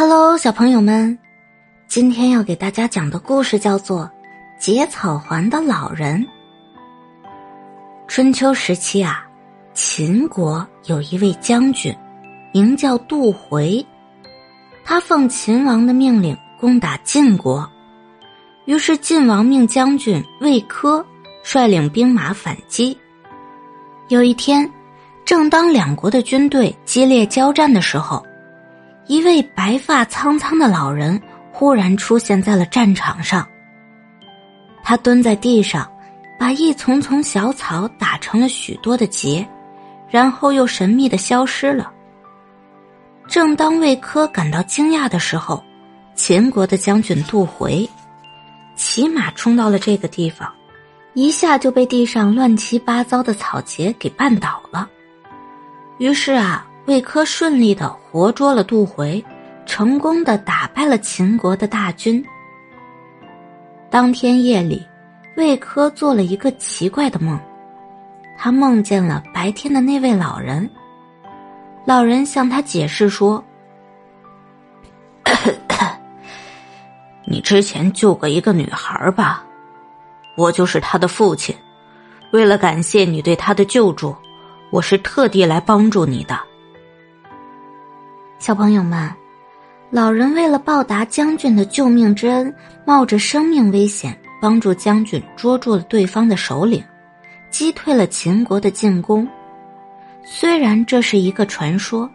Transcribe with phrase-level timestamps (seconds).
[0.00, 1.18] Hello，小朋友们，
[1.88, 4.04] 今天要给大家讲的故事叫做
[4.56, 6.24] 《结草环的老人》。
[8.06, 9.26] 春秋时期啊，
[9.74, 11.92] 秦国有一位将军，
[12.54, 13.84] 名叫杜回，
[14.84, 17.68] 他奉秦王的命令攻打晋国，
[18.66, 21.04] 于是晋王命将军魏科
[21.42, 22.96] 率领兵马反击。
[24.06, 24.70] 有一天，
[25.24, 28.24] 正当两国的军队激烈交战的时候。
[29.08, 33.48] 一位白发苍苍的老人忽然出现在了战场上。
[34.84, 35.90] 他蹲在地上，
[36.38, 39.46] 把一丛丛小草打成了许多的结，
[40.08, 41.90] 然后又神秘的消失了。
[43.26, 45.64] 正当魏科感到惊讶的时候，
[46.14, 47.88] 秦国的将军杜回
[48.76, 50.52] 骑马冲到了这个地方，
[51.14, 54.86] 一下就被地上乱七八糟的草结给绊倒了。
[55.96, 56.66] 于是啊。
[56.88, 59.22] 魏科顺利的活捉了杜回，
[59.66, 62.24] 成功的打败了秦国的大军。
[63.90, 64.82] 当天夜里，
[65.36, 67.38] 魏科做了一个奇怪的梦，
[68.38, 70.66] 他梦见了白天的那位老人。
[71.84, 73.44] 老人向他解释说
[77.28, 79.44] ：“你之前救过一个女孩吧？
[80.38, 81.54] 我就是她的父亲。
[82.32, 84.16] 为了感谢你对她的救助，
[84.70, 86.40] 我是特地来帮助你的。”
[88.38, 89.12] 小朋友们，
[89.90, 96.82] 老人为了报答将军的救命之恩，冒着生命危险帮助将军捉住了对方的首领，
[97.50, 99.28] 击退了秦国的进攻。
[100.24, 102.08] 虽然这是一个传说，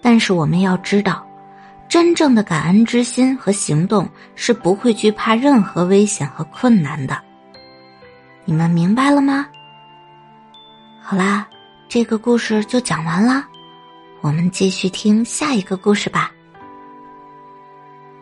[0.00, 1.24] 但是我们要知道，
[1.86, 7.18] 真正的感恩之心和行动是不会惧怕任何危险和困难的。
[8.46, 9.46] 你们明白了吗？
[11.02, 11.46] 好啦，
[11.88, 13.44] 这个故事就讲完了。
[14.20, 16.32] 我们继续听下一个故事吧。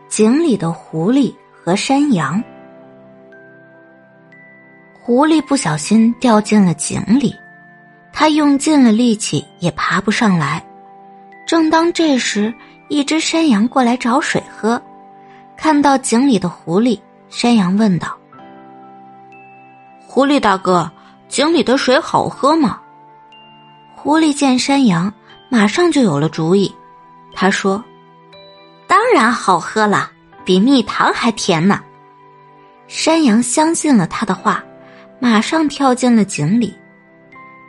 [0.09, 2.43] 井里的狐狸和山羊。
[4.93, 7.35] 狐狸不小心掉进了井里，
[8.13, 10.65] 它用尽了力气也爬不上来。
[11.47, 12.53] 正当这时，
[12.89, 14.81] 一只山羊过来找水喝，
[15.57, 18.17] 看到井里的狐狸，山羊问道
[20.07, 20.91] ：“狐狸大哥，
[21.29, 22.81] 井里的水好喝吗？”
[23.97, 25.13] 狐狸见山羊。
[25.49, 26.75] 马上就有了主意，
[27.33, 27.83] 他说
[28.87, 30.11] ：“当然好喝了，
[30.45, 31.81] 比蜜糖还甜呢。”
[32.89, 34.63] 山羊相信了他的话，
[35.19, 36.77] 马上跳进了井里。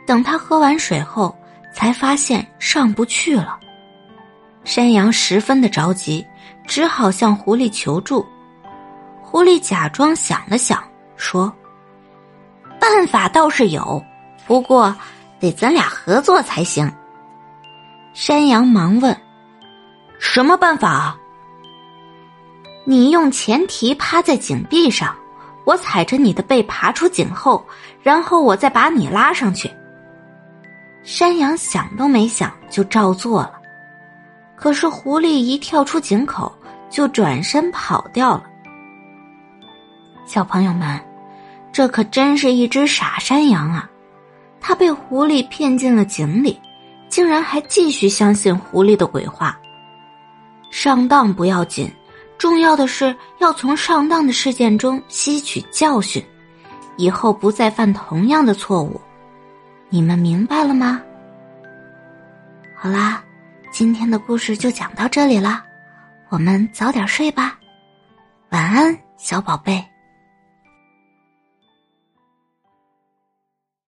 [0.06, 1.36] 等他喝完水后，
[1.72, 3.58] 才发现上不去了。
[4.64, 6.26] 山羊十分的着急，
[6.66, 8.26] 只好向狐狸求助。
[9.22, 10.82] 狐狸假装想了想，
[11.16, 11.52] 说
[12.80, 14.02] ：“办法倒是有，
[14.46, 14.94] 不过
[15.40, 16.90] 得咱俩合作才行。”
[18.12, 19.16] 山羊忙问
[20.18, 21.16] ：“什么办法？”
[22.84, 25.14] 你用前蹄趴在井壁上，
[25.64, 27.64] 我踩着你的背爬出井后，
[28.02, 29.70] 然后我再把你拉上去。
[31.02, 33.52] 山羊想都没想就照做了，
[34.56, 36.52] 可是狐狸一跳出井口
[36.90, 38.44] 就转身跑掉了。
[40.26, 41.00] 小朋友们，
[41.72, 43.88] 这可真是一只傻山羊啊！
[44.60, 46.58] 它被狐狸骗进了井里。
[47.18, 49.58] 竟然还继续相信狐狸的鬼话。
[50.70, 51.92] 上当不要紧，
[52.38, 56.24] 重要的是要从上当的事件中吸取教训，
[56.96, 59.00] 以后不再犯同样的错误。
[59.88, 61.02] 你们明白了吗？
[62.76, 63.20] 好啦，
[63.72, 65.64] 今天的故事就讲到这里了，
[66.28, 67.58] 我们早点睡吧，
[68.50, 69.87] 晚安，小宝贝。